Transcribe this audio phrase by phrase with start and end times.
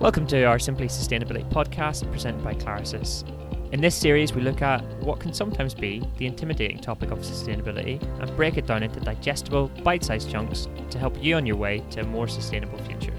[0.00, 3.24] Welcome to our Simply Sustainability podcast presented by Clarasys.
[3.72, 8.00] In this series, we look at what can sometimes be the intimidating topic of sustainability
[8.22, 11.80] and break it down into digestible, bite sized chunks to help you on your way
[11.90, 13.12] to a more sustainable future.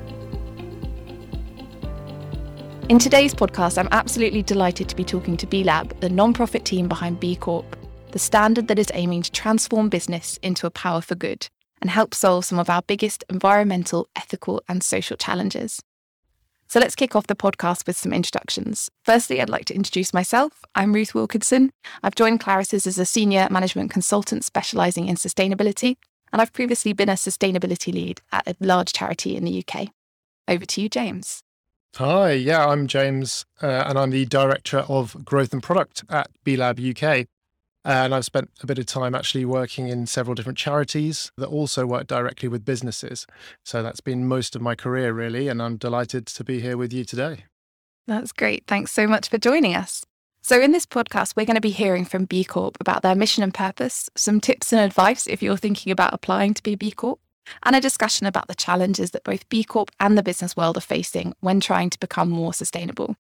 [2.88, 6.88] In today's podcast, I'm absolutely delighted to be talking to B Lab, the non-profit team
[6.88, 7.76] behind B Corp,
[8.12, 11.50] the standard that is aiming to transform business into a power for good
[11.82, 15.82] and help solve some of our biggest environmental, ethical, and social challenges.
[16.70, 18.92] So let's kick off the podcast with some introductions.
[19.04, 20.64] Firstly, I'd like to introduce myself.
[20.76, 21.72] I'm Ruth Wilkinson.
[22.04, 25.98] I've joined Clarasys as a senior management consultant specialising in sustainability,
[26.32, 29.88] and I've previously been a sustainability lead at a large charity in the UK.
[30.48, 31.42] Over to you, James.
[31.96, 36.56] Hi, yeah, I'm James, uh, and I'm the Director of Growth and Product at B
[36.56, 37.26] Lab UK.
[37.86, 41.86] And I've spent a bit of time actually working in several different charities that also
[41.86, 43.26] work directly with businesses.
[43.64, 45.48] So that's been most of my career, really.
[45.48, 47.46] And I'm delighted to be here with you today.
[48.06, 48.66] That's great.
[48.68, 50.06] Thanks so much for joining us.
[50.42, 53.44] So, in this podcast, we're going to be hearing from B Corp about their mission
[53.44, 57.20] and purpose, some tips and advice if you're thinking about applying to be B Corp,
[57.64, 60.82] and a discussion about the challenges that both B Corp and the business world are
[60.82, 63.18] facing when trying to become more sustainable.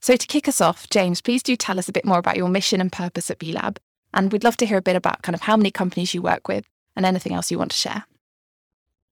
[0.00, 2.48] So, to kick us off, James, please do tell us a bit more about your
[2.48, 3.80] mission and purpose at B Lab
[4.12, 6.48] and we'd love to hear a bit about kind of how many companies you work
[6.48, 6.64] with
[6.96, 8.04] and anything else you want to share.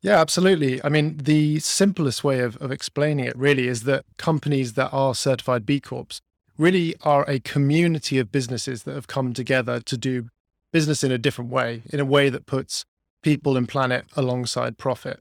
[0.01, 0.83] Yeah, absolutely.
[0.85, 5.15] I mean, the simplest way of, of explaining it really is that companies that are
[5.15, 6.21] certified B Corps
[6.57, 10.29] really are a community of businesses that have come together to do
[10.73, 12.85] business in a different way, in a way that puts
[13.23, 15.21] people and planet alongside profit.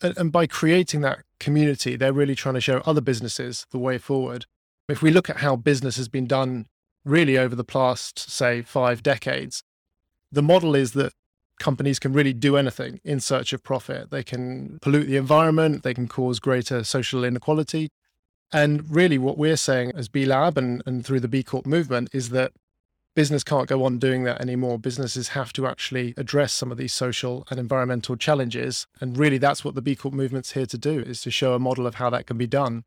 [0.00, 3.98] And, and by creating that community, they're really trying to show other businesses the way
[3.98, 4.46] forward.
[4.88, 6.66] If we look at how business has been done
[7.06, 9.62] really over the past, say, five decades,
[10.30, 11.12] the model is that
[11.58, 14.10] companies can really do anything in search of profit.
[14.10, 17.90] They can pollute the environment, they can cause greater social inequality.
[18.52, 22.10] And really, what we're saying as B Lab and, and through the B Corp movement
[22.12, 22.52] is that
[23.14, 24.78] business can't go on doing that anymore.
[24.78, 28.86] Businesses have to actually address some of these social and environmental challenges.
[29.00, 31.58] And really, that's what the B Corp movement's here to do, is to show a
[31.58, 32.84] model of how that can be done.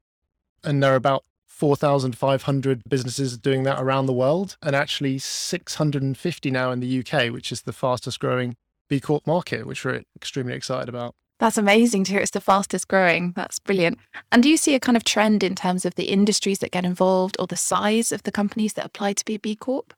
[0.63, 1.24] And there are about
[1.59, 7.52] 4,500 businesses doing that around the world, and actually 650 now in the UK, which
[7.52, 8.56] is the fastest growing
[8.88, 11.14] B Corp market, which we're extremely excited about.
[11.40, 13.34] That's amazing to hear it's the fastest growing.
[13.36, 14.00] That's brilliant.
[14.31, 16.86] And do you see a kind of trend in terms of the industries that get
[16.86, 19.94] involved or the size of the companies that apply to be a B Corp?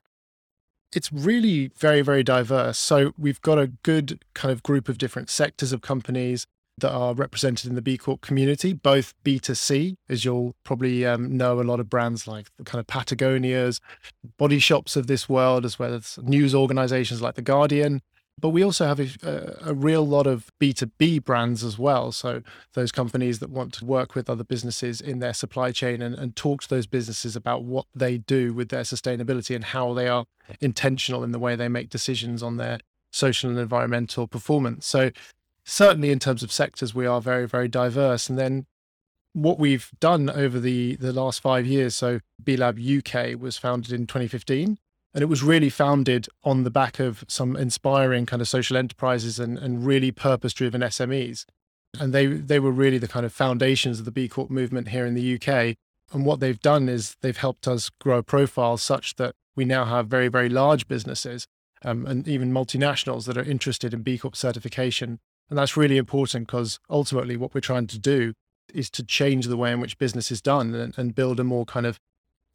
[0.94, 2.80] It's really very, very diverse.
[2.80, 7.14] So we've got a good kind of group of different sectors of companies that are
[7.14, 11.80] represented in the B Corp community, both B2C, as you'll probably um, know a lot
[11.80, 13.80] of brands like the kind of Patagonias,
[14.38, 18.02] body shops of this world, as well as news organizations like The Guardian.
[18.40, 22.12] But we also have a, a, real lot of B2B brands as well.
[22.12, 22.42] So,
[22.74, 26.36] those companies that want to work with other businesses in their supply chain and, and
[26.36, 30.26] talk to those businesses about what they do with their sustainability and how they are
[30.60, 32.80] intentional in the way they make decisions on their
[33.12, 34.88] social and environmental performance.
[34.88, 35.12] So,
[35.66, 38.30] certainly in terms of sectors, we are very, very diverse.
[38.30, 38.66] And then
[39.34, 43.92] what we've done over the, the last five years, so B Lab UK was founded
[43.92, 44.78] in 2015.
[45.14, 49.40] And it was really founded on the back of some inspiring kind of social enterprises
[49.40, 51.46] and, and really purpose driven SMEs.
[52.00, 55.06] And they, they were really the kind of foundations of the B Corp movement here
[55.06, 55.76] in the UK.
[56.14, 59.84] And what they've done is they've helped us grow a profile such that we now
[59.84, 61.46] have very, very large businesses
[61.84, 65.20] um, and even multinationals that are interested in B Corp certification
[65.52, 68.34] and that's really important because ultimately what we're trying to do
[68.74, 71.66] is to change the way in which business is done and, and build a more
[71.66, 72.00] kind of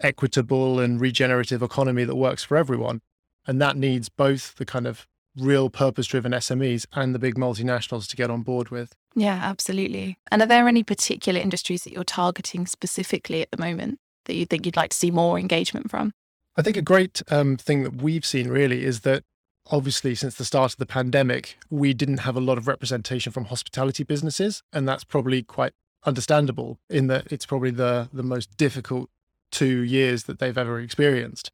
[0.01, 3.03] equitable and regenerative economy that works for everyone.
[3.47, 5.07] And that needs both the kind of
[5.37, 8.95] real purpose driven SMEs and the big multinationals to get on board with.
[9.15, 10.19] Yeah, absolutely.
[10.31, 14.47] And are there any particular industries that you're targeting specifically at the moment that you
[14.47, 16.13] think you'd like to see more engagement from?
[16.57, 19.23] I think a great um, thing that we've seen really is that
[19.71, 23.47] obviously since the start of the pandemic, we didn't have a lot of representation from
[23.47, 25.73] hospitality businesses, and that's probably quite
[26.05, 29.11] understandable in that it's probably the the most difficult
[29.51, 31.51] two years that they've ever experienced.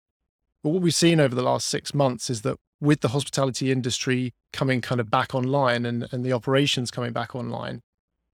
[0.63, 4.33] But what we've seen over the last six months is that with the hospitality industry
[4.53, 7.81] coming kind of back online and, and the operations coming back online,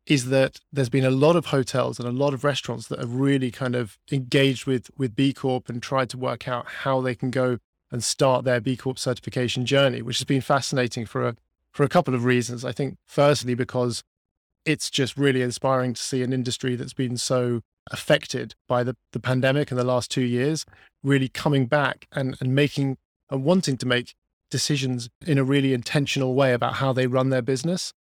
[0.07, 3.15] is that there's been a lot of hotels and a lot of restaurants that have
[3.15, 7.15] really kind of engaged with with B Corp and tried to work out how they
[7.15, 7.59] can go
[7.91, 11.37] and start their B Corp certification journey, which has been fascinating for a
[11.73, 12.65] for a couple of reasons.
[12.65, 14.03] I think firstly because
[14.65, 19.21] it's just really inspiring to see an industry that's been so affected by the, the
[19.21, 20.67] pandemic in the last two years
[21.03, 22.99] really coming back and, and making
[23.31, 24.15] and wanting to make
[24.51, 27.93] decisions in a really intentional way about how they run their business.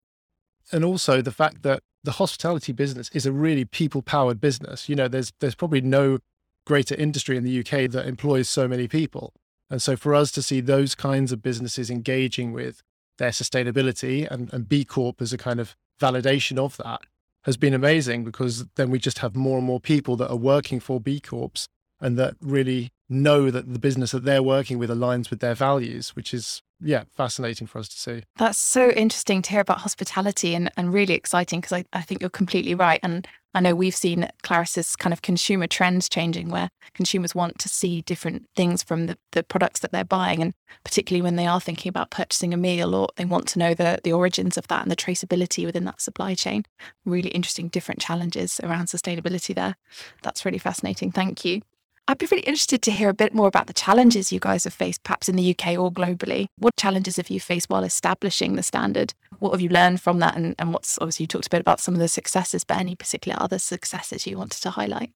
[0.72, 4.88] and also the fact that the hospitality business is a really people powered business.
[4.88, 6.18] You know, there's there's probably no
[6.66, 9.32] greater industry in the UK that employs so many people.
[9.70, 12.82] And so for us to see those kinds of businesses engaging with
[13.18, 17.00] their sustainability and, and B Corp as a kind of validation of that
[17.42, 20.80] has been amazing because then we just have more and more people that are working
[20.80, 21.66] for B Corps
[22.00, 26.14] and that really know that the business that they're working with aligns with their values,
[26.14, 28.22] which is yeah, fascinating for us to see.
[28.36, 32.20] That's so interesting to hear about hospitality and, and really exciting because I, I think
[32.20, 33.00] you're completely right.
[33.02, 37.68] And I know we've seen Clarasys kind of consumer trends changing where consumers want to
[37.68, 40.42] see different things from the, the products that they're buying.
[40.42, 40.52] And
[40.84, 44.00] particularly when they are thinking about purchasing a meal or they want to know the,
[44.04, 46.64] the origins of that and the traceability within that supply chain.
[47.04, 49.76] Really interesting, different challenges around sustainability there.
[50.22, 51.10] That's really fascinating.
[51.10, 51.62] Thank you.
[52.10, 54.72] I'd be really interested to hear a bit more about the challenges you guys have
[54.72, 56.46] faced, perhaps in the UK or globally.
[56.56, 59.12] What challenges have you faced while establishing the standard?
[59.38, 60.36] What have you learned from that?
[60.36, 62.96] And, and what's obviously you talked a bit about some of the successes, but any
[62.96, 65.12] particular other successes you wanted to highlight?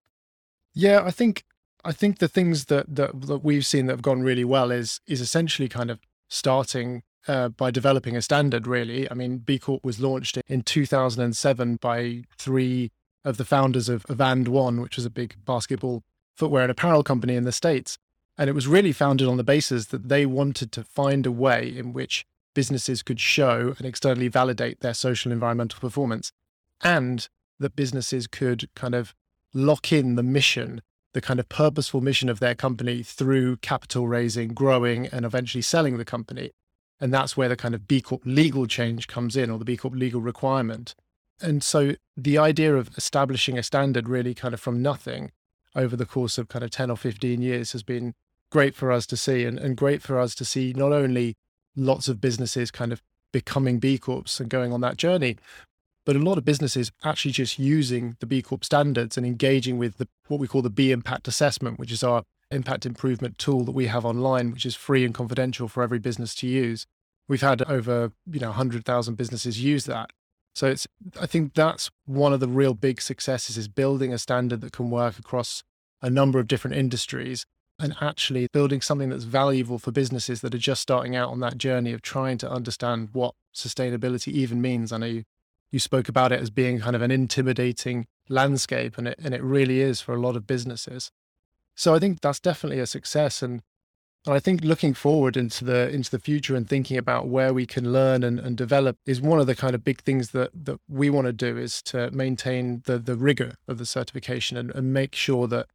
[0.74, 1.44] Yeah, I think
[1.84, 5.00] I think the things that that, that we've seen that have gone really well is
[5.06, 8.66] is essentially kind of starting uh, by developing a standard.
[8.66, 12.90] Really, I mean, B Corp was launched in 2007 by three
[13.25, 16.02] of the founders of, of AND1, which was a big basketball
[16.36, 17.98] footwear and apparel company in the States.
[18.38, 21.68] And it was really founded on the basis that they wanted to find a way
[21.68, 26.32] in which businesses could show and externally validate their social environmental performance,
[26.82, 27.28] and
[27.58, 29.14] that businesses could kind of
[29.54, 30.82] lock in the mission,
[31.12, 35.99] the kind of purposeful mission of their company through capital raising, growing, and eventually selling
[35.99, 36.50] the company.
[37.00, 39.76] And that's where the kind of B Corp legal change comes in, or the B
[39.76, 40.94] Corp legal requirement.
[41.40, 45.32] And so the idea of establishing a standard really kind of from nothing
[45.75, 48.14] over the course of kind of 10 or 15 years has been
[48.50, 51.34] great for us to see and, and great for us to see not only
[51.76, 53.02] lots of businesses kind of
[53.32, 55.36] becoming B Corps and going on that journey,
[56.04, 59.98] but a lot of businesses actually just using the B Corp standards and engaging with
[59.98, 63.72] the, what we call the B Impact Assessment, which is our impact improvement tool that
[63.72, 66.86] we have online, which is free and confidential for every business to use.
[67.28, 70.10] We've had over you know 100,000 businesses use that.
[70.54, 70.86] So it's
[71.20, 74.90] I think that's one of the real big successes is building a standard that can
[74.90, 75.62] work across
[76.02, 77.46] a number of different industries
[77.82, 81.58] and actually building something that's valuable for businesses that are just starting out on that
[81.58, 84.93] journey of trying to understand what sustainability even means.
[84.93, 85.25] I know you,
[85.73, 89.43] you spoke about it as being kind of an intimidating landscape and it and it
[89.43, 91.11] really is for a lot of businesses.
[91.75, 93.62] So I think that's definitely a success and
[94.25, 97.67] and I think looking forward into the into the future and thinking about where we
[97.67, 100.78] can learn and, and develop is one of the kind of big things that that
[100.88, 104.93] we want to do is to maintain the the rigor of the certification and, and
[104.93, 105.67] make sure that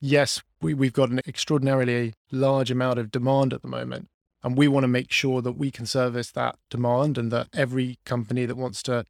[0.00, 4.08] yes, we, we've got an extraordinarily large amount of demand at the moment.
[4.42, 7.98] And we want to make sure that we can service that demand and that every
[8.06, 9.04] company that wants to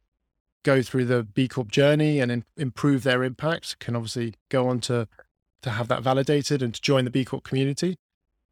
[0.65, 4.81] go through the B Corp journey and in, improve their impact can obviously go on
[4.81, 5.07] to,
[5.63, 7.97] to have that validated and to join the B Corp community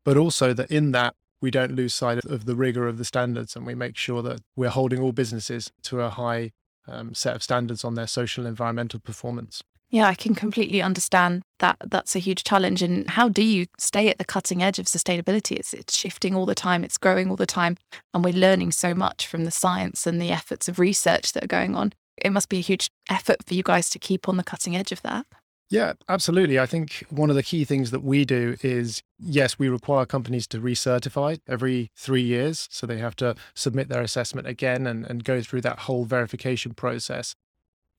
[0.08, 3.54] but also that in that we don't lose sight of the rigor of the standards
[3.54, 6.50] and we make sure that we're holding all businesses to a high
[6.86, 9.62] um, set of standards on their social and environmental performance.
[9.90, 12.82] Yeah, I can completely understand that that's a huge challenge.
[12.82, 15.56] And how do you stay at the cutting edge of sustainability?
[15.56, 17.76] It's, it's shifting all the time, it's growing all the time,
[18.12, 21.48] and we're learning so much from the science and the efforts of research that are
[21.48, 21.94] going on.
[22.18, 24.92] It must be a huge effort for you guys to keep on the cutting edge
[24.92, 25.24] of that.
[25.70, 26.58] Yeah, absolutely.
[26.58, 30.46] I think one of the key things that we do is yes, we require companies
[30.48, 32.68] to recertify every three years.
[32.70, 36.72] So they have to submit their assessment again and, and go through that whole verification
[36.72, 37.34] process.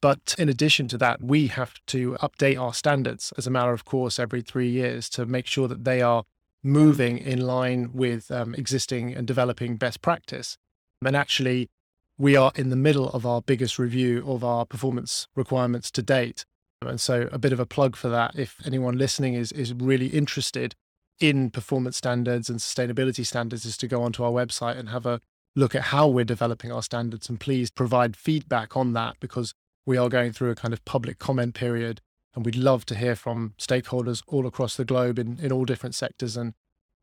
[0.02, 3.84] But in addition to that, we have to update our standards as a matter of
[3.84, 6.24] course every three years to make sure that they are
[6.64, 10.58] moving in line with um, existing and developing best practice.
[11.06, 11.70] And actually,
[12.18, 16.46] we are in the middle of our biggest review of our performance requirements to date.
[16.82, 18.38] And so, a bit of a plug for that.
[18.38, 20.76] If anyone listening is is really interested
[21.20, 25.20] in performance standards and sustainability standards, is to go onto our website and have a
[25.56, 27.28] look at how we're developing our standards.
[27.28, 29.54] And please provide feedback on that because
[29.90, 32.00] we are going through a kind of public comment period,
[32.36, 35.96] and we'd love to hear from stakeholders all across the globe in in all different
[35.96, 36.54] sectors and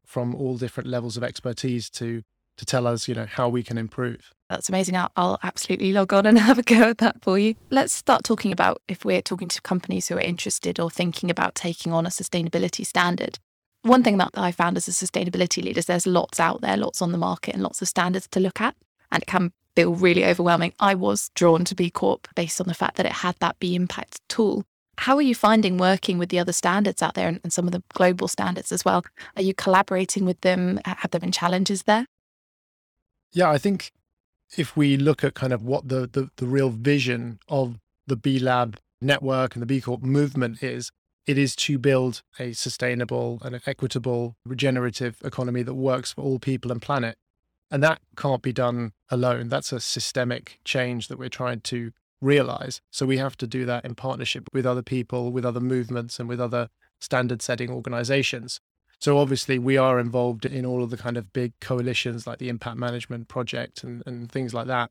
[0.05, 2.23] from all different levels of expertise to
[2.59, 4.33] to tell us, you know, how we can improve.
[4.49, 4.97] That's amazing.
[4.97, 7.57] I'll, I'll, absolutely log on and have a go at that for you.
[7.71, 11.57] Let's start talking about if we're talking to companies who are interested or thinking about
[11.57, 13.41] taking on a sustainability standard.
[13.83, 17.03] One thing that I found as a sustainability leader is there's lots out there, lots
[17.03, 18.77] on the market, and lots of standards to look at,
[19.11, 20.73] and it can feel really overwhelming.
[20.81, 23.75] I was drawn to B Corp based on the fact that it had that B
[23.77, 24.65] Impact tool.
[24.99, 27.83] How are you finding working with the other standards out there and, some of the
[27.93, 29.05] global standards as well?
[29.37, 30.81] Are you collaborating with them?
[30.87, 32.07] Have there been challenges there?
[33.33, 33.93] Yeah, I think
[34.57, 38.39] if we look at kind of what the, the, the real vision of the B
[38.39, 40.91] Lab network and the B Corp movement is,
[41.27, 46.73] it is to build a sustainable and equitable regenerative economy that works for all people
[46.73, 47.17] and planet.
[47.71, 49.49] And that can't be done alone.
[49.49, 52.81] That's a systemic change that we're trying to realize.
[52.91, 56.29] So we have to do that in partnership with other people, with other movements, and
[56.29, 56.69] with other
[57.01, 58.61] standard setting organizations.
[58.99, 62.49] So obviously we are involved in all of the kind of big coalitions like the
[62.49, 64.91] Impact Management Project and, and things like that.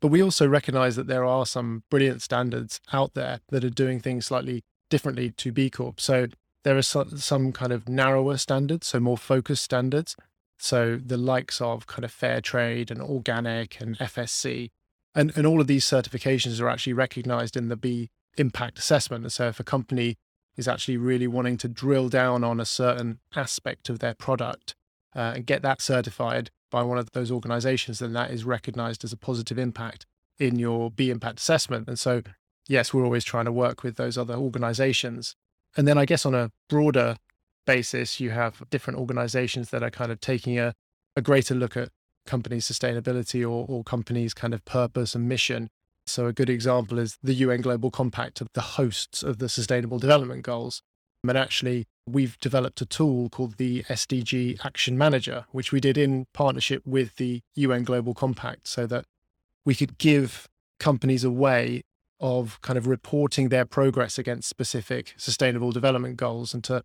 [0.00, 4.00] But we also recognize that there are some brilliant standards out there that are doing
[4.00, 6.00] things slightly differently to B Corp.
[6.00, 6.28] So
[6.62, 10.16] there are some kind of narrower standards, so more focused standards.
[10.58, 14.70] So the likes of kind of fair trade and organic and FSC.
[15.14, 19.24] And, and all of these certifications are actually recognized in the B impact assessment.
[19.24, 20.16] And so if a company
[20.56, 24.74] is actually really wanting to drill down on a certain aspect of their product
[25.14, 29.12] uh, and get that certified by one of those organizations, then that is recognized as
[29.12, 30.06] a positive impact
[30.38, 31.88] in your B impact assessment.
[31.88, 32.22] And so,
[32.68, 35.36] yes, we're always trying to work with those other organizations.
[35.76, 37.16] And then I guess on a broader
[37.64, 40.74] basis, you have different organizations that are kind of taking a,
[41.16, 41.90] a greater look at
[42.26, 45.68] company sustainability or, or companies' kind of purpose and mission
[46.06, 49.98] so, a good example is the UN Global Compact, of the hosts of the Sustainable
[49.98, 50.82] Development Goals.
[51.26, 56.26] And actually, we've developed a tool called the SDG Action Manager, which we did in
[56.34, 59.06] partnership with the UN Global Compact so that
[59.64, 60.46] we could give
[60.78, 61.82] companies a way
[62.20, 66.84] of kind of reporting their progress against specific sustainable development goals and to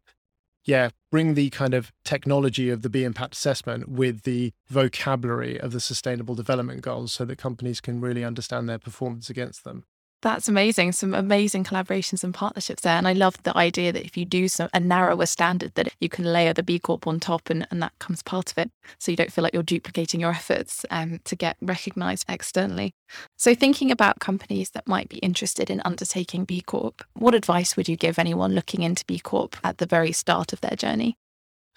[0.69, 5.71] yeah, bring the kind of technology of the B impact assessment with the vocabulary of
[5.71, 9.83] the sustainable development goals so that companies can really understand their performance against them.
[10.21, 10.91] That's amazing.
[10.91, 12.97] Some amazing collaborations and partnerships there.
[12.97, 16.09] And I love the idea that if you do some, a narrower standard, that you
[16.09, 18.69] can layer the B Corp on top and, and that comes part of it.
[18.97, 22.91] So you don't feel like you're duplicating your efforts um, to get recognized externally.
[23.37, 27.87] So, thinking about companies that might be interested in undertaking B Corp, what advice would
[27.87, 31.15] you give anyone looking into B Corp at the very start of their journey?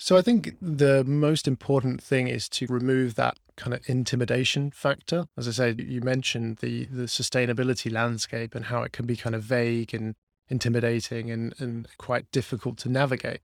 [0.05, 5.27] So I think the most important thing is to remove that kind of intimidation factor.
[5.39, 9.37] As I said, you mentioned the the sustainability landscape and how it can be kind
[9.37, 10.17] of vague and
[10.49, 13.43] intimidating and, and quite difficult to navigate.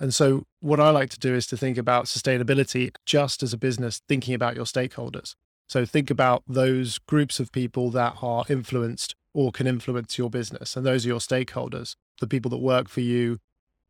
[0.00, 3.56] And so what I like to do is to think about sustainability just as a
[3.56, 5.36] business thinking about your stakeholders.
[5.68, 10.76] So think about those groups of people that are influenced or can influence your business.
[10.76, 13.38] And those are your stakeholders, the people that work for you,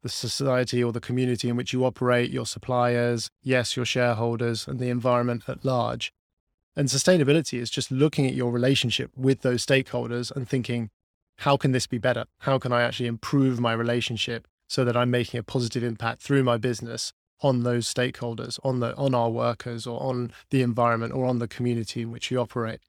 [0.03, 4.79] the society or the community in which you operate, your suppliers, yes, your shareholders, and
[4.79, 6.13] the environment at large.
[6.75, 10.91] And sustainability is just looking at your relationship with those stakeholders and thinking,
[11.39, 12.25] how can this be better?
[12.41, 16.43] How can I actually improve my relationship so that I'm making a positive impact through
[16.43, 21.27] my business on those stakeholders, on the on our workers or on the environment or
[21.27, 22.81] on the community in which you operate?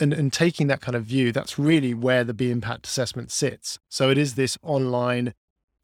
[0.00, 3.78] And, and taking that kind of view, that's really where the B impact assessment sits.
[3.88, 5.34] So it is this online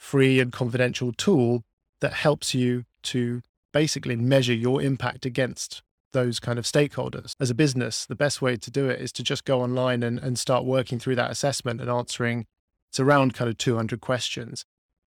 [0.04, 1.64] free and confidential tool
[2.00, 3.40] that helps you to
[3.72, 5.82] basically measure your impact against
[6.12, 7.32] those kind of stakeholders.
[7.40, 10.18] As a business, the best way to do it is to just go online and,
[10.18, 12.46] and start working through that assessment and answering
[12.90, 14.66] it's around kind of 200 questions.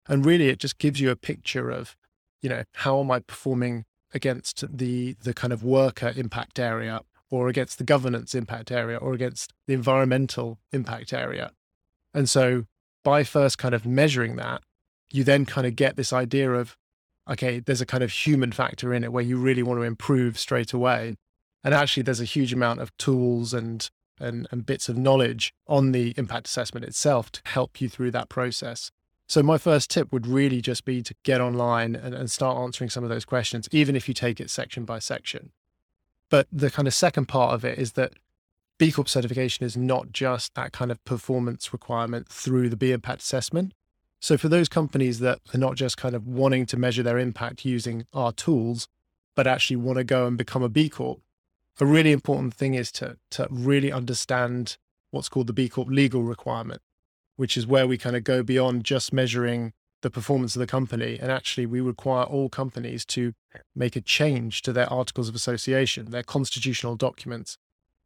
[0.08, 1.94] And really it just gives you a picture of,
[2.40, 3.84] you know, how am I performing
[4.14, 9.12] against the the kind of worker impact area or against the governance impact area or
[9.12, 11.52] against the environmental impact area.
[12.14, 12.64] And so
[13.04, 14.62] by first kind of measuring that
[15.10, 16.76] you then kind of get this idea of,
[17.28, 20.38] okay, there's a kind of human factor in it where you really want to improve
[20.38, 21.16] straight away.
[21.64, 23.88] And actually, there's a huge amount of tools and,
[24.20, 28.28] and, and bits of knowledge on the impact assessment itself to help you through that
[28.28, 28.90] process.
[29.28, 32.90] So, my first tip would really just be to get online and, and start answering
[32.90, 35.50] some of those questions, even if you take it section by section.
[36.30, 38.12] But the kind of second part of it is that
[38.78, 43.22] B Corp certification is not just that kind of performance requirement through the B impact
[43.22, 43.72] assessment.
[44.20, 47.64] So for those companies that are not just kind of wanting to measure their impact
[47.64, 48.88] using our tools,
[49.34, 51.20] but actually want to go and become a B Corp,
[51.78, 54.78] a really important thing is to, to really understand
[55.10, 56.80] what's called the B Corp legal requirement,
[57.36, 61.18] which is where we kind of go beyond just measuring the performance of the company.
[61.20, 63.34] And actually, we require all companies to
[63.74, 67.58] make a change to their articles of association, their constitutional documents,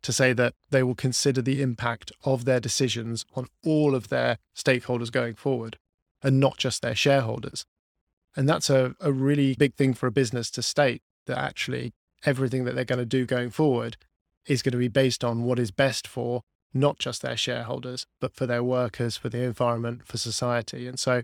[0.03, 4.39] to say that they will consider the impact of their decisions on all of their
[4.57, 5.79] stakeholders going forward
[6.23, 7.65] and not just their shareholders.
[8.37, 11.93] And that's a, a really big thing for a business to state that actually
[12.25, 13.97] everything that they're going to do going forward
[14.47, 18.35] is going to be based on what is best for not just their shareholders, but
[18.35, 20.87] for their workers, for the environment, for society.
[20.87, 21.23] And so,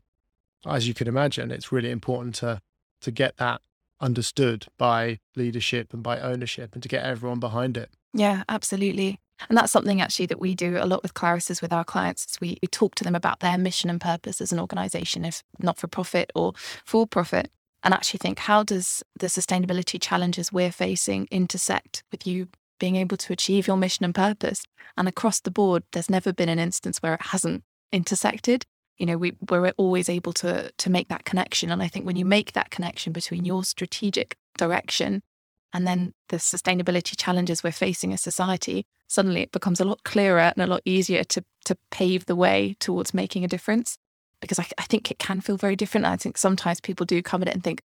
[0.67, 2.61] as you can imagine, it's really important to
[3.03, 3.61] to get that
[4.01, 7.91] understood by leadership and by ownership and to get everyone behind it.
[8.13, 9.21] Yeah, absolutely.
[9.49, 12.39] And that's something actually that we do a lot with Clarasys with our clients.
[12.41, 15.79] We, we talk to them about their mission and purpose as an organization, if not
[15.79, 16.53] for profit or
[16.85, 17.51] for profit,
[17.83, 23.17] and actually think how does the sustainability challenges we're facing intersect with you being able
[23.17, 24.65] to achieve your mission and purpose?
[24.97, 27.63] And across the board, there's never been an instance where it hasn't
[27.93, 28.65] intersected.
[28.99, 31.71] You know, we, we're always able to to make that connection.
[31.71, 35.23] And I think when you make that connection between your strategic direction
[35.73, 40.39] and then the sustainability challenges we're facing as society, suddenly it becomes a lot clearer
[40.41, 43.99] and a lot easier to to pave the way towards making a difference.
[44.41, 46.07] Because I, I think it can feel very different.
[46.07, 47.81] I think sometimes people do come at it and think,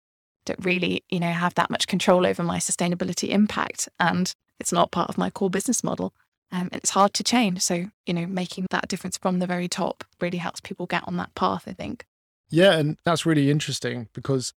[0.45, 3.89] don't really, you know, have that much control over my sustainability impact.
[3.99, 6.13] And it's not part of my core business model.
[6.51, 7.61] Um, and it's hard to change.
[7.61, 11.17] So, you know, making that difference from the very top really helps people get on
[11.17, 12.05] that path, I think.
[12.49, 12.77] Yeah.
[12.77, 14.53] And that's really interesting because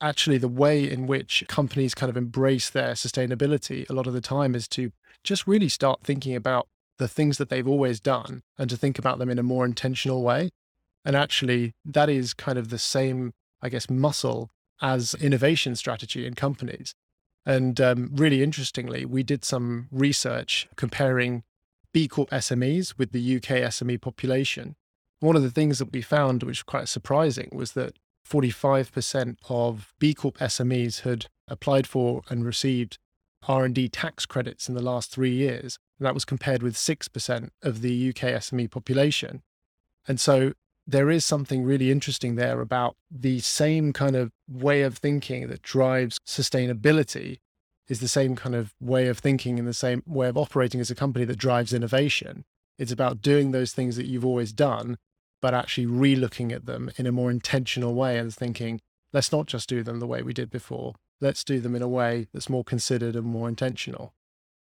[0.00, 4.20] actually the way in which companies kind of embrace their sustainability a lot of the
[4.20, 4.92] time is to
[5.22, 6.66] just really start thinking about
[6.98, 10.22] the things that they've always done and to think about them in a more intentional
[10.22, 10.50] way.
[11.04, 14.50] And actually, that is kind of the same, I guess, muscle
[14.82, 16.94] as innovation strategy in companies.
[17.46, 21.42] And um, really interestingly, we did some research comparing
[21.92, 24.76] B Corp SMEs with the UK SME population.
[25.20, 27.96] One of the things that we found, which was quite surprising, was that
[28.30, 32.98] 45% of B Corp SMEs had applied for and received
[33.48, 35.78] R&D tax credits in the last 3 years.
[35.98, 39.42] And that was compared with 6% of the UK SME population.
[40.06, 40.52] And so
[40.86, 45.62] there is something really interesting there about the same kind of way of thinking that
[45.62, 47.38] drives sustainability
[47.88, 50.90] is the same kind of way of thinking and the same way of operating as
[50.90, 52.44] a company that drives innovation.
[52.78, 54.96] It's about doing those things that you've always done
[55.40, 58.80] but actually re-looking at them in a more intentional way and thinking,
[59.12, 60.94] let's not just do them the way we did before.
[61.20, 64.14] Let's do them in a way that's more considered and more intentional.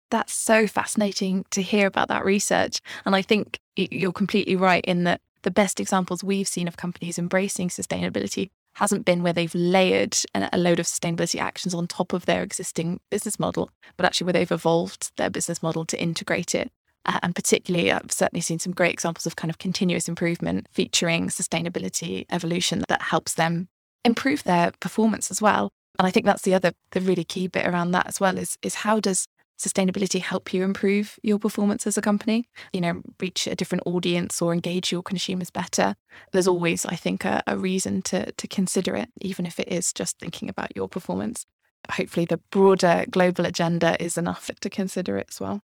[0.10, 2.80] That's so fascinating to hear about that research.
[3.06, 7.18] And I think you're completely right in that the best examples we've seen of companies
[7.18, 12.26] embracing sustainability hasn't been where they've layered a load of sustainability actions on top of
[12.26, 16.72] their existing business model, but actually where they've evolved their business model to integrate it
[17.06, 21.28] uh, and particularly, I've certainly seen some great examples of kind of continuous improvement featuring
[21.28, 23.70] sustainability evolution that helps them
[24.06, 25.72] improve their performance as well.
[25.98, 28.58] And I think that's the other, the really key bit around that as well is,
[28.62, 29.28] is how does
[29.60, 32.46] sustainability help you improve your performance as a company?
[32.74, 35.96] You know, reach a different audience or engage your consumers better.
[36.32, 39.94] There's always, I think, a, a reason to, to consider it, even if it is
[39.94, 41.46] just thinking about your performance.
[41.92, 45.62] Hopefully, the broader global agenda is enough to consider it as well.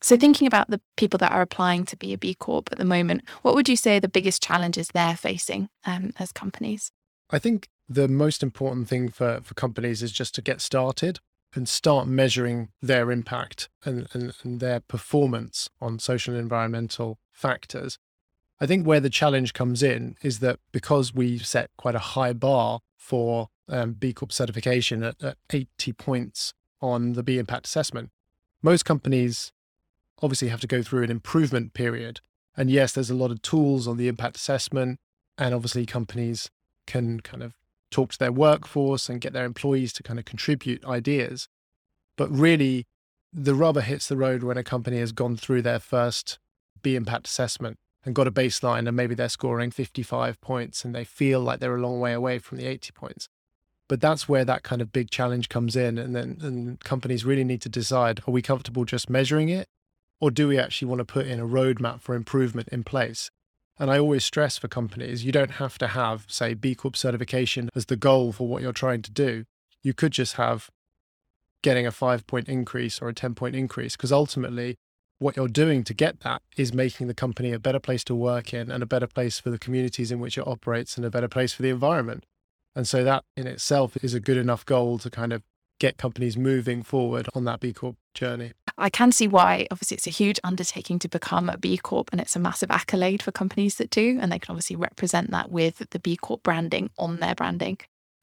[0.00, 2.84] So, thinking about the people that are applying to be a B Corp at the
[2.84, 6.92] moment, what would you say are the biggest challenges they're facing um, as companies?
[7.30, 11.20] I think the most important thing for, for companies is just to get started
[11.54, 17.98] and start measuring their impact and, and, and their performance on social and environmental factors.
[18.60, 22.32] I think where the challenge comes in is that because we set quite a high
[22.32, 28.10] bar for um, B Corp certification at, at 80 points on the B impact assessment,
[28.62, 29.52] most companies
[30.22, 32.20] obviously have to go through an improvement period.
[32.56, 34.98] And yes, there's a lot of tools on the impact assessment.
[35.36, 36.50] And obviously, companies
[36.86, 37.54] can kind of
[37.90, 41.48] talk to their workforce and get their employees to kind of contribute ideas.
[42.16, 42.86] But really,
[43.32, 46.38] the rubber hits the road when a company has gone through their first
[46.82, 51.04] B impact assessment and got a baseline, and maybe they're scoring 55 points and they
[51.04, 53.28] feel like they're a long way away from the 80 points.
[53.88, 55.98] But that's where that kind of big challenge comes in.
[55.98, 59.68] And then and companies really need to decide are we comfortable just measuring it
[60.20, 63.30] or do we actually want to put in a roadmap for improvement in place?
[63.78, 67.68] And I always stress for companies, you don't have to have, say, B Corp certification
[67.76, 69.44] as the goal for what you're trying to do.
[69.82, 70.68] You could just have
[71.62, 74.76] getting a five point increase or a 10 point increase, because ultimately,
[75.20, 78.54] what you're doing to get that is making the company a better place to work
[78.54, 81.28] in and a better place for the communities in which it operates and a better
[81.28, 82.24] place for the environment.
[82.74, 85.42] And so that in itself is a good enough goal to kind of
[85.78, 88.52] get companies moving forward on that B Corp journey.
[88.76, 89.66] I can see why.
[89.70, 93.22] Obviously, it's a huge undertaking to become a B Corp, and it's a massive accolade
[93.22, 94.18] for companies that do.
[94.20, 97.78] And they can obviously represent that with the B Corp branding on their branding.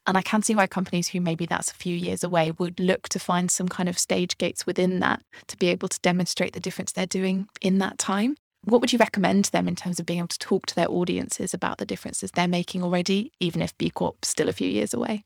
[0.07, 3.09] And I can see why companies who maybe that's a few years away would look
[3.09, 6.59] to find some kind of stage gates within that to be able to demonstrate the
[6.59, 8.35] difference they're doing in that time.
[8.65, 10.89] What would you recommend to them in terms of being able to talk to their
[10.89, 14.93] audiences about the differences they're making already, even if B Corp's still a few years
[14.93, 15.23] away?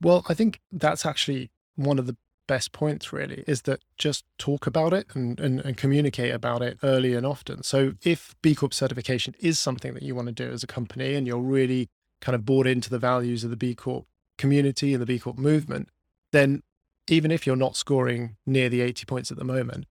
[0.00, 4.66] Well, I think that's actually one of the best points really is that just talk
[4.66, 7.62] about it and, and, and, communicate about it early and often.
[7.62, 11.14] So if B Corp certification is something that you want to do as a company
[11.14, 11.88] and you're really
[12.22, 14.06] kind of bought into the values of the B Corp
[14.38, 15.90] community and the B Corp movement,
[16.32, 16.62] then
[17.06, 19.84] even if you're not scoring near the 80 points at the moment,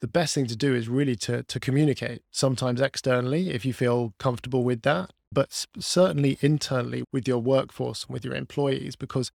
[0.00, 4.14] the best thing to do is really to to communicate sometimes externally if you feel
[4.18, 9.30] comfortable with that but certainly internally with your workforce and with your employees because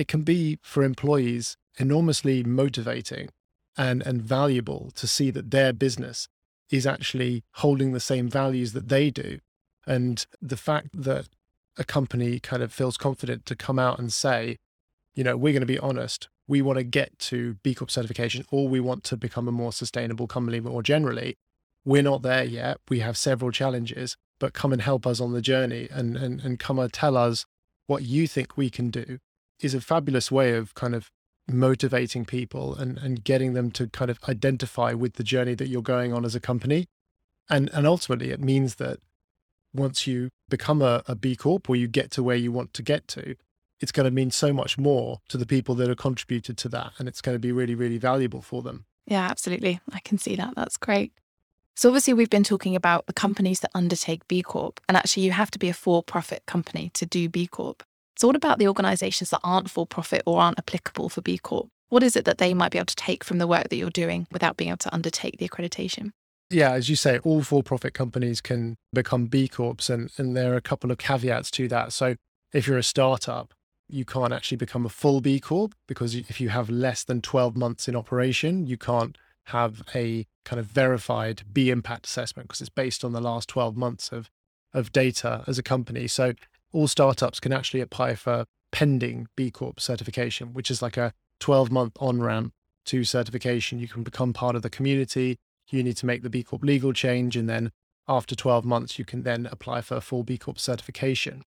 [0.00, 3.28] it can be for employees enormously motivating
[3.76, 6.26] and and valuable to see that their business
[6.70, 9.38] is actually holding the same values that they do
[9.86, 11.28] and the fact that
[11.76, 14.56] a company kind of feels confident to come out and say
[15.14, 18.44] you know we're going to be honest we want to get to B Corp certification
[18.50, 21.36] or we want to become a more sustainable company more generally.
[21.84, 22.78] We're not there yet.
[22.88, 26.58] We have several challenges, but come and help us on the journey and, and, and
[26.58, 27.46] come and tell us
[27.86, 29.18] what you think we can do
[29.60, 31.10] is a fabulous way of kind of
[31.48, 35.82] motivating people and, and getting them to kind of identify with the journey that you're
[35.82, 36.86] going on as a company.
[37.48, 38.98] And, and ultimately, it means that
[39.74, 42.82] once you become a, a B Corp or you get to where you want to
[42.82, 43.36] get to,
[43.80, 46.92] it's going to mean so much more to the people that have contributed to that.
[46.98, 48.84] And it's going to be really, really valuable for them.
[49.06, 49.80] Yeah, absolutely.
[49.92, 50.54] I can see that.
[50.54, 51.12] That's great.
[51.74, 54.80] So, obviously, we've been talking about the companies that undertake B Corp.
[54.88, 57.82] And actually, you have to be a for profit company to do B Corp.
[58.20, 61.68] So, what about the organizations that aren't for profit or aren't applicable for B Corp?
[61.88, 63.88] What is it that they might be able to take from the work that you're
[63.88, 66.10] doing without being able to undertake the accreditation?
[66.50, 69.88] Yeah, as you say, all for profit companies can become B Corps.
[69.88, 71.94] And, and there are a couple of caveats to that.
[71.94, 72.16] So,
[72.52, 73.54] if you're a startup,
[73.88, 77.56] you can't actually become a full B Corp because if you have less than 12
[77.56, 82.68] months in operation, you can't have a kind of verified B impact assessment because it's
[82.68, 84.28] based on the last 12 months of,
[84.74, 86.06] of data as a company.
[86.06, 86.34] So
[86.72, 91.70] all startups can actually apply for pending B Corp certification, which is like a 12
[91.70, 92.52] month on ramp
[92.86, 93.78] to certification.
[93.78, 95.38] You can become part of the community.
[95.68, 97.36] You need to make the B Corp legal change.
[97.36, 97.72] And then
[98.08, 101.42] after 12 months, you can then apply for a full B Corp certification.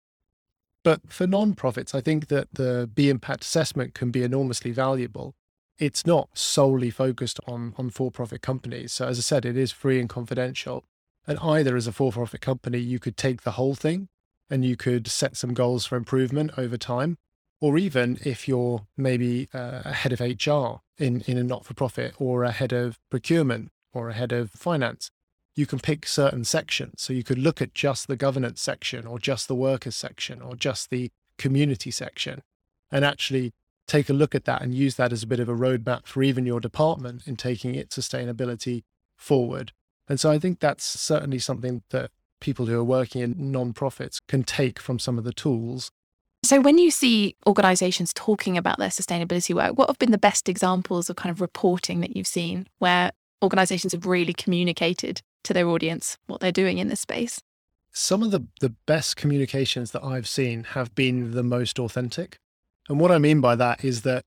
[0.84, 5.36] But for nonprofits, I think that the B impact assessment can be enormously valuable.
[5.78, 8.94] It's not solely focused on, on for profit companies.
[8.94, 10.84] So, as I said, it is free and confidential.
[11.28, 14.10] And either as a for profit company, you could take the whole thing
[14.52, 17.18] and you could set some goals for improvement over time.
[17.62, 21.74] Or even if you're maybe uh, a head of HR in, in a not for
[21.74, 25.10] profit or a head of procurement or a head of finance,
[25.56, 27.02] you can pick certain sections.
[27.02, 30.56] So you could look at just the governance section or just the workers section or
[30.56, 32.42] just the community section
[32.92, 33.54] and actually
[33.88, 36.24] take a look at that and use that as a bit of a roadmap for
[36.24, 38.84] even your department in taking its sustainability
[39.18, 39.72] forward.
[40.08, 42.12] And so I think that's certainly something that
[42.42, 45.90] people who are working in non-profits can take from some of the tools.
[46.44, 50.50] So when you see organizations talking about their sustainability work, what have been the best
[50.50, 55.68] examples of kind of reporting that you've seen where organizations have really communicated to their
[55.68, 57.40] audience what they're doing in this space?
[57.94, 62.38] Some of the, the best communications that I've seen have been the most authentic.
[62.90, 64.24] And what I mean by that is that,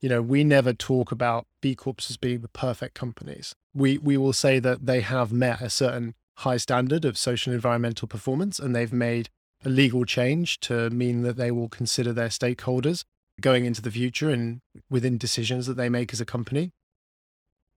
[0.00, 3.54] you know, we never talk about B Corps as being the perfect companies.
[3.72, 7.56] We we will say that they have met a certain high standard of social and
[7.56, 9.28] environmental performance and they've made
[9.64, 13.04] a legal change to mean that they will consider their stakeholders
[13.40, 16.70] going into the future and within decisions that they make as a company.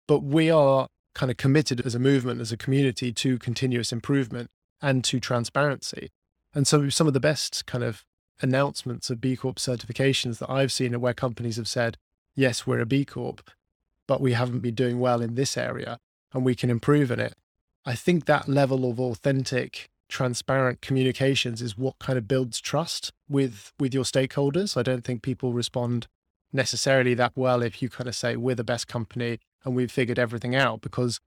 [0.08, 4.49] But we are kind of committed as a movement, as a community to continuous improvement
[4.82, 6.10] and to transparency.
[6.54, 8.04] And so some of the best kind of
[8.41, 11.97] announcements of B Corp certifications that I've seen are where companies have said,
[12.36, 13.41] yes, we're a B Corp,
[14.08, 15.99] but we haven't been doing well in this area
[16.34, 17.36] and we can improve in it.
[17.86, 23.74] I think that level of authentic, transparent communications is what kind of builds trust with
[23.80, 24.78] with your stakeholders.
[24.78, 26.08] I don't think people respond
[26.54, 30.19] necessarily that well if you kind of say we're the best company and we've figured
[30.19, 31.19] everything out because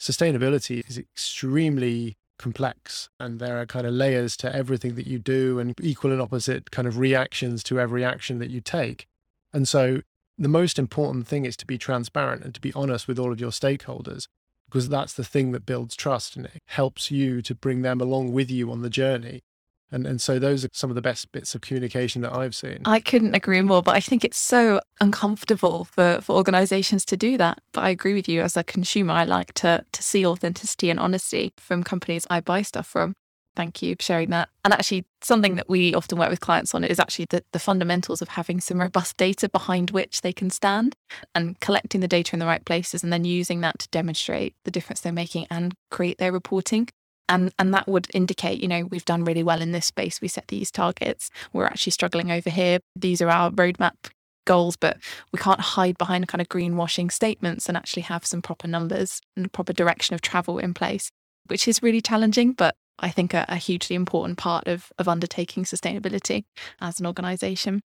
[0.00, 5.58] sustainability is extremely complex and there are kind of layers to everything that you do
[5.58, 9.06] and equal and opposite kind of reactions to every action that you take.
[9.52, 10.00] And so
[10.38, 13.40] the most important thing is to be transparent and to be honest with all of
[13.40, 14.26] your stakeholders
[14.68, 18.32] because that's the thing that builds trust and it helps you to bring them along
[18.32, 19.42] with you on the journey
[19.90, 22.80] and and so those are some of the best bits of communication that I've seen.
[22.84, 27.36] I couldn't agree more, but I think it's so uncomfortable for, for organizations to do
[27.38, 27.60] that.
[27.72, 30.98] But I agree with you as a consumer, I like to to see authenticity and
[30.98, 33.14] honesty from companies I buy stuff from.
[33.56, 34.50] Thank you for sharing that.
[34.64, 38.20] And actually, something that we often work with clients on is actually the, the fundamentals
[38.20, 40.94] of having some robust data behind which they can stand
[41.34, 44.70] and collecting the data in the right places and then using that to demonstrate the
[44.70, 46.88] difference they're making and create their reporting.
[47.28, 50.20] And and that would indicate you know we've done really well in this space.
[50.20, 51.30] We set these targets.
[51.52, 52.80] We're actually struggling over here.
[52.94, 54.10] These are our roadmap
[54.44, 54.98] goals but
[55.32, 59.52] we can't hide behind kind of greenwashing statements and actually have some proper numbers and
[59.52, 61.10] proper direction of travel in place
[61.48, 65.64] which is really challenging but i think a, a hugely important part of of undertaking
[65.64, 66.44] sustainability
[66.80, 67.80] as an organization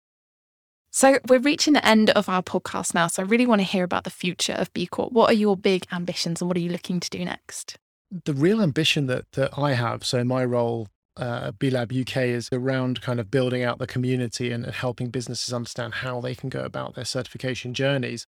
[0.92, 3.06] So we're reaching the end of our podcast now.
[3.06, 5.12] So I really want to hear about the future of B Corp.
[5.12, 7.76] What are your big ambitions and what are you looking to do next?
[8.24, 12.16] The real ambition that that I have, so my role uh, at B Lab UK
[12.16, 16.48] is around kind of building out the community and helping businesses understand how they can
[16.48, 18.26] go about their certification journeys.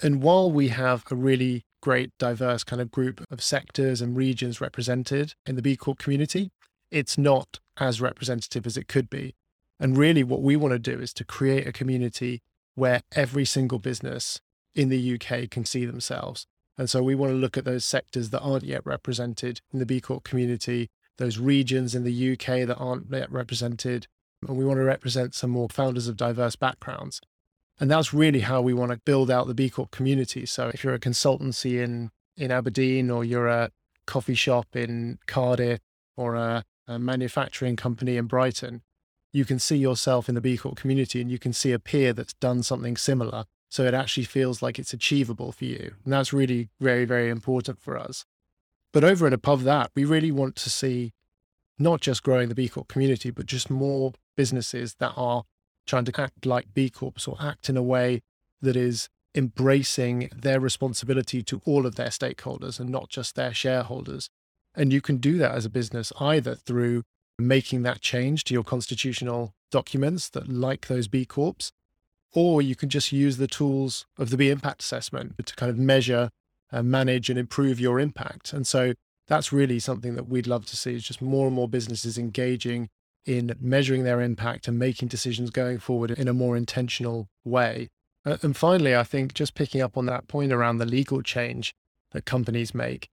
[0.00, 4.60] And while we have a really great, diverse kind of group of sectors and regions
[4.60, 6.50] represented in the B Corp community,
[6.90, 9.34] it's not as representative as it could be.
[9.80, 12.42] And really, what we want to do is to create a community
[12.74, 14.40] where every single business
[14.74, 16.46] in the UK can see themselves.
[16.76, 19.86] And so we want to look at those sectors that aren't yet represented in the
[19.86, 24.06] B Corp community, those regions in the UK that aren't yet represented.
[24.46, 27.20] And we want to represent some more founders of diverse backgrounds.
[27.80, 30.46] And that's really how we want to build out the B Corp community.
[30.46, 33.70] So if you're a consultancy in, in Aberdeen or you're a
[34.06, 35.80] coffee shop in Cardiff
[36.16, 38.82] or a, a manufacturing company in Brighton,
[39.32, 42.12] you can see yourself in the B Corp community and you can see a peer
[42.12, 43.44] that's done something similar.
[43.70, 45.94] So it actually feels like it's achievable for you.
[46.04, 48.24] And that's really very, very important for us.
[48.92, 51.12] But over and above that, we really want to see
[51.78, 55.44] not just growing the B Corp community, but just more businesses that are
[55.88, 58.20] trying to act like B Corps or act in a way
[58.62, 64.28] that is embracing their responsibility to all of their stakeholders and not just their shareholders.
[64.74, 67.02] And you can do that as a business either through
[67.38, 71.72] making that change to your constitutional documents that like those B Corps,
[72.32, 75.78] or you can just use the tools of the B impact assessment to kind of
[75.78, 76.30] measure
[76.70, 78.52] and manage and improve your impact.
[78.52, 78.94] And so
[79.26, 82.88] that's really something that we'd love to see is just more and more businesses engaging
[83.28, 87.90] in measuring their impact and making decisions going forward in a more intentional way.
[88.24, 91.74] Uh, and finally, I think just picking up on that point around the legal change
[92.12, 93.10] that companies make,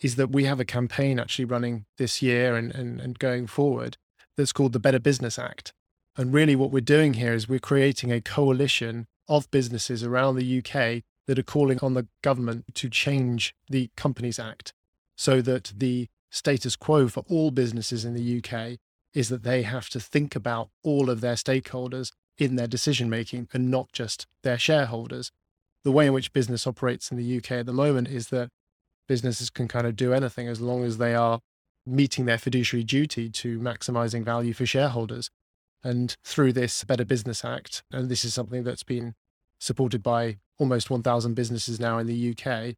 [0.00, 3.96] is that we have a campaign actually running this year and, and, and going forward
[4.36, 5.72] that's called the Better Business Act.
[6.16, 10.58] And really, what we're doing here is we're creating a coalition of businesses around the
[10.58, 14.74] UK that are calling on the government to change the Companies Act
[15.16, 18.78] so that the status quo for all businesses in the UK
[19.14, 23.48] is that they have to think about all of their stakeholders in their decision making
[23.52, 25.30] and not just their shareholders.
[25.84, 28.48] The way in which business operates in the UK at the moment is that
[29.06, 31.40] businesses can kind of do anything as long as they are
[31.86, 35.30] meeting their fiduciary duty to maximizing value for shareholders.
[35.82, 39.14] And through this Better Business Act, and this is something that's been
[39.60, 42.74] supported by almost 1,000 businesses now in the UK,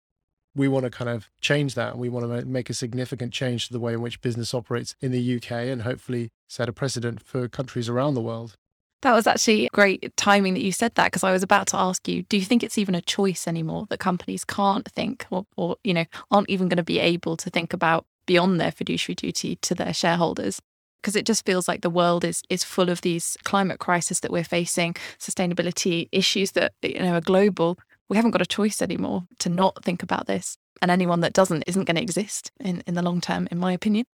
[0.57, 1.99] we want to kind of change that.
[1.99, 5.13] We want to make a significant change to the way in which business operates in
[5.13, 8.57] the UK and hopefully set a precedent for countries around the world.
[9.03, 12.09] That was actually great timing that you said that because I was about to ask
[12.09, 15.77] you, do you think it's even a choice anymore that companies can't think or, or
[15.85, 19.57] you know, aren't even going to be able to think about beyond their fiduciary duty
[19.57, 20.61] to their shareholders?
[21.03, 24.33] Because it just feels like the world is is full of these climate crisis that
[24.33, 27.79] we're facing, sustainability issues that you know are global.
[28.09, 30.57] We haven't got a choice anymore to not think about this.
[30.83, 33.73] And anyone that doesn't isn't going to exist in, in the long term, in my
[33.73, 34.05] opinion.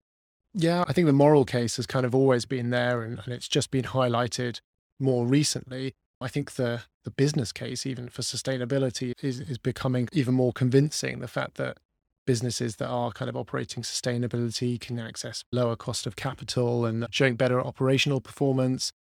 [0.53, 3.47] Yeah, I think the moral case has kind of always been there and, and it's
[3.47, 4.61] just been highlighted
[4.99, 10.33] more recently, I think the the business case, even for sustainability, is is becoming even
[10.33, 11.19] more convincing.
[11.19, 11.77] The fact that
[12.25, 17.35] businesses that are kind of operating sustainability can access lower cost of capital and showing
[17.35, 18.93] better operational performance,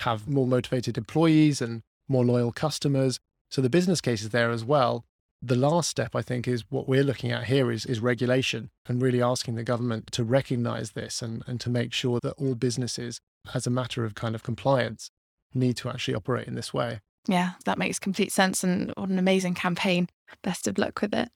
[0.00, 3.20] have more motivated employees and more loyal customers.
[3.50, 5.04] So the business case is there as well.
[5.42, 9.00] The last step, I think, is what we're looking at here is, is regulation and
[9.00, 13.20] really asking the government to recognize this and, and to make sure that all businesses,
[13.54, 15.10] as a matter of kind of compliance,
[15.54, 17.00] need to actually operate in this way.
[17.26, 18.62] Yeah, that makes complete sense.
[18.62, 20.08] And what an amazing campaign.
[20.42, 21.30] Best of luck with it.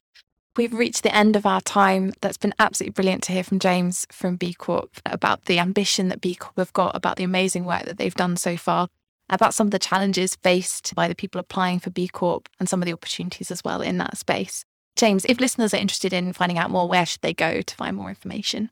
[0.57, 2.13] We've reached the end of our time.
[2.21, 6.21] That's been absolutely brilliant to hear from James from B Corp about the ambition that
[6.21, 8.89] B Corp have got, about the amazing work that they've done so far,
[9.31, 12.83] about some of the challenges faced by the people applying for B Corp and some
[12.83, 14.65] of the opportunities as well in that space.
[14.97, 17.97] James, if listeners are interested in finding out more, where should they go to find
[17.97, 18.71] more information?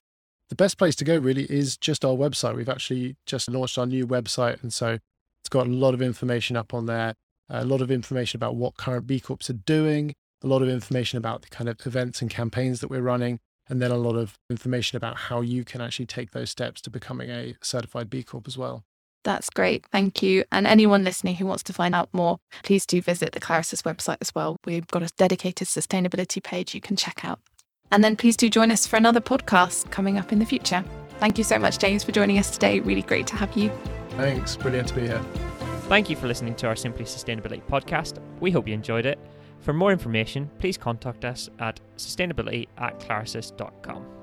[0.51, 2.55] The best place to go really is just our website.
[2.55, 4.63] We've actually just launched our new website.
[4.63, 4.99] And so
[5.41, 7.15] it's got a lot of information up on there,
[7.49, 11.19] a lot of information about what current B Corps are doing, a lot of information
[11.19, 14.39] about the kind of events and campaigns that we're running, and then a lot of
[14.51, 18.47] information about how you can actually take those steps to becoming a certified B Corp
[18.47, 18.85] as well.
[19.25, 19.87] That's great.
[19.93, 20.45] Thank you.
[20.51, 24.19] And anyone listening who wants to find out more, please do visit the Clarasys website
[24.21, 24.57] as well.
[24.65, 27.39] We've got a dedicated sustainability page you can check out.
[27.91, 30.85] And then please do join us for another podcast coming up in the future.
[31.19, 32.81] Thank you so much, James, for joining us today.
[32.81, 33.71] Really great to have you.
[34.11, 34.57] Thanks.
[34.57, 35.23] Brilliant to be here.
[35.89, 38.19] Thank you for listening to our Simply Sustainability podcast.
[38.41, 39.19] We hope you enjoyed it.
[39.61, 44.22] For more information, please contact us at sustainability at clarasys.com.